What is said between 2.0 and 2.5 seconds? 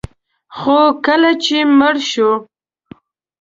شو